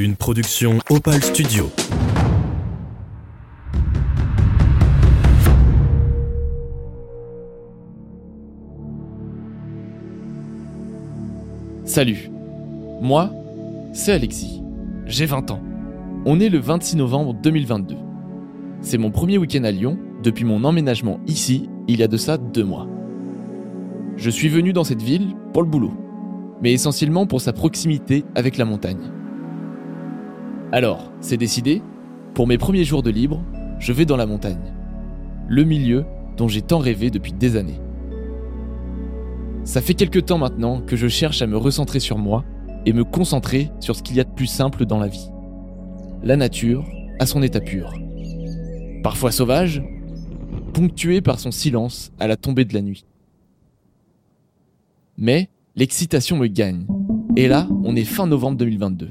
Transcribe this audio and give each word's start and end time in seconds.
Une 0.00 0.14
production 0.14 0.78
Opal 0.90 1.20
Studio. 1.20 1.68
Salut. 11.84 12.30
Moi, 13.00 13.32
c'est 13.92 14.12
Alexis. 14.12 14.62
J'ai 15.06 15.26
20 15.26 15.50
ans. 15.50 15.60
On 16.26 16.38
est 16.38 16.48
le 16.48 16.58
26 16.58 16.94
novembre 16.94 17.34
2022. 17.34 17.96
C'est 18.82 18.98
mon 18.98 19.10
premier 19.10 19.36
week-end 19.36 19.64
à 19.64 19.72
Lyon 19.72 19.98
depuis 20.22 20.44
mon 20.44 20.62
emménagement 20.62 21.18
ici 21.26 21.68
il 21.88 21.98
y 21.98 22.04
a 22.04 22.08
de 22.08 22.16
ça 22.16 22.38
deux 22.38 22.64
mois. 22.64 22.86
Je 24.16 24.30
suis 24.30 24.48
venu 24.48 24.72
dans 24.72 24.84
cette 24.84 25.02
ville 25.02 25.34
pour 25.52 25.62
le 25.62 25.68
boulot, 25.68 25.92
mais 26.62 26.72
essentiellement 26.72 27.26
pour 27.26 27.40
sa 27.40 27.52
proximité 27.52 28.24
avec 28.36 28.58
la 28.58 28.64
montagne. 28.64 29.17
Alors, 30.70 31.10
c'est 31.20 31.38
décidé, 31.38 31.80
pour 32.34 32.46
mes 32.46 32.58
premiers 32.58 32.84
jours 32.84 33.02
de 33.02 33.08
libre, 33.08 33.42
je 33.78 33.92
vais 33.92 34.04
dans 34.04 34.18
la 34.18 34.26
montagne. 34.26 34.74
Le 35.48 35.64
milieu 35.64 36.04
dont 36.36 36.46
j'ai 36.46 36.60
tant 36.60 36.78
rêvé 36.78 37.10
depuis 37.10 37.32
des 37.32 37.56
années. 37.56 37.80
Ça 39.64 39.80
fait 39.80 39.94
quelque 39.94 40.18
temps 40.18 40.36
maintenant 40.36 40.82
que 40.82 40.94
je 40.94 41.08
cherche 41.08 41.40
à 41.40 41.46
me 41.46 41.56
recentrer 41.56 42.00
sur 42.00 42.18
moi 42.18 42.44
et 42.84 42.92
me 42.92 43.04
concentrer 43.04 43.70
sur 43.80 43.96
ce 43.96 44.02
qu'il 44.02 44.16
y 44.16 44.20
a 44.20 44.24
de 44.24 44.30
plus 44.30 44.46
simple 44.46 44.84
dans 44.84 44.98
la 44.98 45.08
vie. 45.08 45.30
La 46.22 46.36
nature 46.36 46.84
à 47.18 47.24
son 47.24 47.42
état 47.42 47.60
pur. 47.60 47.94
Parfois 49.02 49.32
sauvage, 49.32 49.82
ponctué 50.74 51.22
par 51.22 51.40
son 51.40 51.50
silence 51.50 52.12
à 52.20 52.26
la 52.26 52.36
tombée 52.36 52.66
de 52.66 52.74
la 52.74 52.82
nuit. 52.82 53.06
Mais 55.16 55.48
l'excitation 55.76 56.36
me 56.36 56.46
gagne. 56.46 56.86
Et 57.36 57.48
là, 57.48 57.68
on 57.84 57.96
est 57.96 58.04
fin 58.04 58.26
novembre 58.26 58.58
2022. 58.58 59.10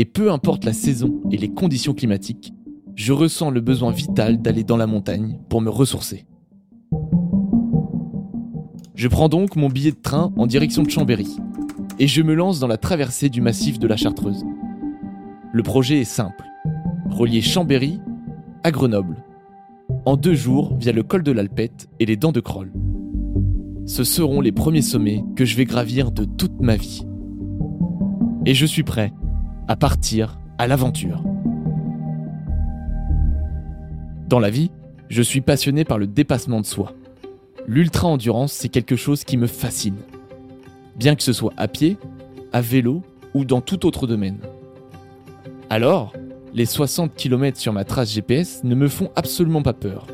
Et 0.00 0.04
peu 0.04 0.30
importe 0.30 0.64
la 0.64 0.72
saison 0.72 1.20
et 1.32 1.36
les 1.36 1.48
conditions 1.48 1.92
climatiques, 1.92 2.54
je 2.94 3.12
ressens 3.12 3.50
le 3.50 3.60
besoin 3.60 3.90
vital 3.90 4.40
d'aller 4.40 4.62
dans 4.62 4.76
la 4.76 4.86
montagne 4.86 5.40
pour 5.48 5.60
me 5.60 5.70
ressourcer. 5.70 6.24
Je 8.94 9.08
prends 9.08 9.28
donc 9.28 9.56
mon 9.56 9.68
billet 9.68 9.90
de 9.90 10.00
train 10.00 10.32
en 10.36 10.46
direction 10.46 10.84
de 10.84 10.90
Chambéry 10.90 11.36
et 11.98 12.06
je 12.06 12.22
me 12.22 12.34
lance 12.34 12.60
dans 12.60 12.68
la 12.68 12.76
traversée 12.76 13.28
du 13.28 13.40
massif 13.40 13.80
de 13.80 13.88
la 13.88 13.96
Chartreuse. 13.96 14.44
Le 15.52 15.62
projet 15.64 16.00
est 16.00 16.04
simple 16.04 16.44
relier 17.10 17.40
Chambéry 17.40 18.00
à 18.62 18.70
Grenoble 18.70 19.24
en 20.04 20.16
deux 20.16 20.34
jours 20.34 20.76
via 20.78 20.92
le 20.92 21.02
col 21.02 21.24
de 21.24 21.32
l'Alpette 21.32 21.88
et 21.98 22.06
les 22.06 22.16
dents 22.16 22.32
de 22.32 22.40
Kroll. 22.40 22.72
Ce 23.86 24.04
seront 24.04 24.40
les 24.40 24.52
premiers 24.52 24.82
sommets 24.82 25.24
que 25.34 25.44
je 25.44 25.56
vais 25.56 25.64
gravir 25.64 26.12
de 26.12 26.24
toute 26.24 26.60
ma 26.60 26.76
vie. 26.76 27.04
Et 28.46 28.54
je 28.54 28.66
suis 28.66 28.84
prêt 28.84 29.12
à 29.68 29.76
partir 29.76 30.38
à 30.56 30.66
l'aventure. 30.66 31.22
Dans 34.26 34.40
la 34.40 34.50
vie, 34.50 34.70
je 35.08 35.22
suis 35.22 35.42
passionné 35.42 35.84
par 35.84 35.98
le 35.98 36.06
dépassement 36.06 36.60
de 36.60 36.66
soi. 36.66 36.92
L'ultra-endurance, 37.66 38.52
c'est 38.52 38.70
quelque 38.70 38.96
chose 38.96 39.24
qui 39.24 39.36
me 39.36 39.46
fascine. 39.46 39.98
Bien 40.96 41.14
que 41.14 41.22
ce 41.22 41.34
soit 41.34 41.52
à 41.58 41.68
pied, 41.68 41.98
à 42.52 42.62
vélo 42.62 43.02
ou 43.34 43.44
dans 43.44 43.60
tout 43.60 43.86
autre 43.86 44.06
domaine. 44.06 44.38
Alors, 45.70 46.14
les 46.54 46.66
60 46.66 47.14
km 47.14 47.58
sur 47.58 47.74
ma 47.74 47.84
trace 47.84 48.12
GPS 48.12 48.64
ne 48.64 48.74
me 48.74 48.88
font 48.88 49.10
absolument 49.16 49.62
pas 49.62 49.74
peur. 49.74 50.06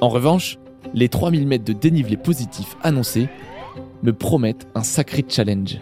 En 0.00 0.08
revanche, 0.08 0.58
les 0.94 1.10
3000 1.10 1.46
mètres 1.46 1.64
de 1.64 1.74
dénivelé 1.74 2.16
positif 2.16 2.76
annoncés 2.82 3.28
me 4.02 4.12
promettent 4.12 4.66
un 4.74 4.82
sacré 4.82 5.24
challenge. 5.28 5.78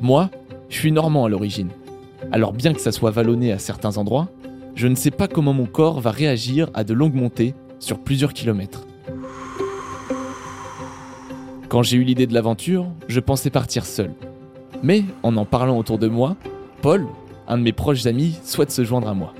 Moi, 0.00 0.30
je 0.68 0.78
suis 0.78 0.92
normand 0.92 1.24
à 1.24 1.28
l'origine. 1.28 1.70
Alors 2.34 2.52
bien 2.52 2.74
que 2.74 2.80
ça 2.80 2.90
soit 2.90 3.12
vallonné 3.12 3.52
à 3.52 3.60
certains 3.60 3.96
endroits, 3.96 4.28
je 4.74 4.88
ne 4.88 4.96
sais 4.96 5.12
pas 5.12 5.28
comment 5.28 5.52
mon 5.52 5.66
corps 5.66 6.00
va 6.00 6.10
réagir 6.10 6.68
à 6.74 6.82
de 6.82 6.92
longues 6.92 7.14
montées 7.14 7.54
sur 7.78 8.00
plusieurs 8.00 8.32
kilomètres. 8.32 8.88
Quand 11.68 11.84
j'ai 11.84 11.96
eu 11.96 12.02
l'idée 12.02 12.26
de 12.26 12.34
l'aventure, 12.34 12.88
je 13.06 13.20
pensais 13.20 13.50
partir 13.50 13.86
seul. 13.86 14.10
Mais 14.82 15.04
en 15.22 15.36
en 15.36 15.44
parlant 15.44 15.78
autour 15.78 15.98
de 15.98 16.08
moi, 16.08 16.36
Paul, 16.82 17.06
un 17.46 17.56
de 17.56 17.62
mes 17.62 17.72
proches 17.72 18.04
amis, 18.06 18.36
souhaite 18.42 18.72
se 18.72 18.82
joindre 18.82 19.06
à 19.06 19.14
moi. 19.14 19.32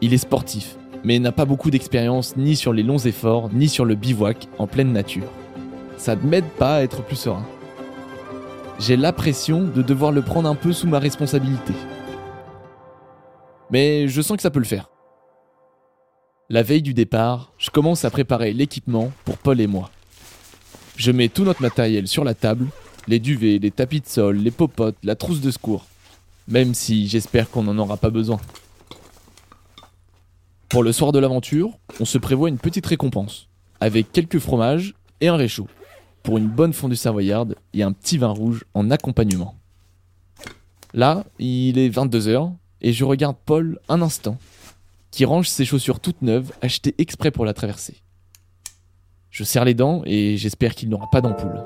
Il 0.00 0.14
est 0.14 0.16
sportif, 0.16 0.78
mais 1.04 1.18
n'a 1.18 1.32
pas 1.32 1.44
beaucoup 1.44 1.70
d'expérience 1.70 2.34
ni 2.38 2.56
sur 2.56 2.72
les 2.72 2.82
longs 2.82 2.96
efforts, 2.96 3.50
ni 3.52 3.68
sur 3.68 3.84
le 3.84 3.94
bivouac 3.94 4.48
en 4.58 4.66
pleine 4.66 4.94
nature. 4.94 5.30
Ça 5.98 6.16
ne 6.16 6.22
m'aide 6.22 6.48
pas 6.58 6.76
à 6.76 6.82
être 6.82 7.04
plus 7.04 7.16
serein. 7.16 7.44
J'ai 8.78 8.96
l'impression 8.96 9.64
de 9.64 9.82
devoir 9.82 10.12
le 10.12 10.22
prendre 10.22 10.48
un 10.48 10.54
peu 10.54 10.72
sous 10.72 10.86
ma 10.86 11.00
responsabilité. 11.00 11.74
Mais 13.72 14.06
je 14.06 14.22
sens 14.22 14.36
que 14.36 14.42
ça 14.42 14.52
peut 14.52 14.60
le 14.60 14.64
faire. 14.64 14.88
La 16.48 16.62
veille 16.62 16.82
du 16.82 16.94
départ, 16.94 17.52
je 17.58 17.70
commence 17.70 18.04
à 18.04 18.10
préparer 18.10 18.52
l'équipement 18.52 19.10
pour 19.24 19.36
Paul 19.36 19.60
et 19.60 19.66
moi. 19.66 19.90
Je 20.96 21.10
mets 21.10 21.28
tout 21.28 21.42
notre 21.42 21.60
matériel 21.60 22.06
sur 22.06 22.22
la 22.22 22.34
table, 22.34 22.66
les 23.08 23.18
duvets, 23.18 23.58
les 23.58 23.72
tapis 23.72 24.00
de 24.00 24.06
sol, 24.06 24.36
les 24.36 24.52
popotes, 24.52 24.96
la 25.02 25.16
trousse 25.16 25.40
de 25.40 25.50
secours. 25.50 25.84
Même 26.46 26.72
si 26.72 27.08
j'espère 27.08 27.50
qu'on 27.50 27.64
n'en 27.64 27.78
aura 27.78 27.96
pas 27.96 28.10
besoin. 28.10 28.38
Pour 30.68 30.84
le 30.84 30.92
soir 30.92 31.10
de 31.10 31.18
l'aventure, 31.18 31.72
on 31.98 32.04
se 32.04 32.18
prévoit 32.18 32.48
une 32.48 32.58
petite 32.58 32.86
récompense, 32.86 33.48
avec 33.80 34.12
quelques 34.12 34.38
fromages 34.38 34.94
et 35.20 35.28
un 35.28 35.36
réchaud, 35.36 35.66
pour 36.22 36.38
une 36.38 36.48
bonne 36.48 36.72
fondue 36.72 36.96
savoyarde 36.96 37.56
et 37.74 37.82
un 37.82 37.92
petit 37.92 38.18
vin 38.18 38.28
rouge 38.28 38.64
en 38.74 38.90
accompagnement. 38.90 39.54
Là, 40.94 41.24
il 41.38 41.78
est 41.78 41.90
22h 41.90 42.52
et 42.80 42.92
je 42.92 43.04
regarde 43.04 43.36
Paul 43.44 43.78
un 43.88 44.02
instant, 44.02 44.38
qui 45.10 45.24
range 45.24 45.48
ses 45.48 45.64
chaussures 45.64 46.00
toutes 46.00 46.22
neuves 46.22 46.52
achetées 46.62 46.94
exprès 46.98 47.30
pour 47.30 47.44
la 47.44 47.54
traversée. 47.54 48.02
Je 49.30 49.44
serre 49.44 49.64
les 49.64 49.74
dents 49.74 50.02
et 50.04 50.36
j'espère 50.36 50.74
qu'il 50.74 50.88
n'aura 50.88 51.08
pas 51.10 51.20
d'ampoule. 51.20 51.64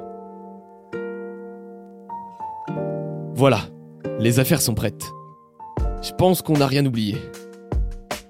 Voilà, 3.34 3.60
les 4.18 4.38
affaires 4.40 4.60
sont 4.60 4.74
prêtes. 4.74 5.10
Je 6.02 6.12
pense 6.12 6.42
qu'on 6.42 6.58
n'a 6.58 6.66
rien 6.66 6.84
oublié. 6.84 7.16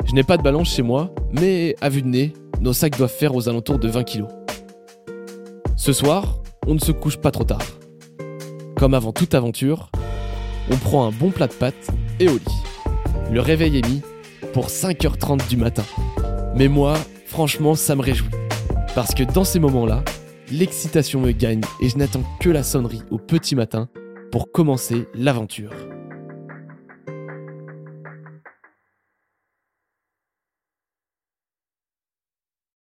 Je 0.05 0.13
n'ai 0.15 0.23
pas 0.25 0.37
de 0.37 0.43
balance 0.43 0.75
chez 0.75 0.83
moi, 0.83 1.15
mais 1.33 1.75
à 1.81 1.89
vue 1.89 2.03
de 2.03 2.09
nez, 2.09 2.33
nos 2.61 2.73
sacs 2.73 2.97
doivent 2.97 3.11
faire 3.11 3.35
aux 3.35 3.49
alentours 3.49 3.79
de 3.79 3.89
20 3.89 4.05
kilos. 4.05 4.29
Ce 5.85 5.93
soir, 5.93 6.39
on 6.69 6.75
ne 6.75 6.79
se 6.79 6.93
couche 6.93 7.17
pas 7.17 7.33
trop 7.33 7.43
tard. 7.43 7.67
Comme 8.77 8.95
avant 8.95 9.11
toute 9.11 9.35
aventure, 9.35 9.91
on 10.71 10.77
prend 10.77 11.09
un 11.09 11.11
bon 11.11 11.33
plat 11.33 11.49
de 11.49 11.55
pâtes 11.55 11.91
et 12.21 12.29
au 12.29 12.35
lit. 12.35 12.63
Le 13.33 13.41
réveil 13.41 13.79
est 13.79 13.89
mis 13.89 14.01
pour 14.53 14.69
5h30 14.69 15.49
du 15.49 15.57
matin. 15.57 15.83
Mais 16.55 16.69
moi, 16.69 16.95
franchement, 17.27 17.75
ça 17.75 17.97
me 17.97 18.01
réjouit. 18.01 18.31
Parce 18.95 19.13
que 19.13 19.25
dans 19.25 19.43
ces 19.43 19.59
moments-là, 19.59 20.05
l'excitation 20.53 21.21
me 21.21 21.33
gagne 21.33 21.63
et 21.81 21.89
je 21.89 21.99
n'attends 21.99 22.23
que 22.39 22.49
la 22.49 22.63
sonnerie 22.63 23.03
au 23.11 23.19
petit 23.19 23.57
matin 23.57 23.89
pour 24.31 24.53
commencer 24.53 25.09
l'aventure. 25.15 25.73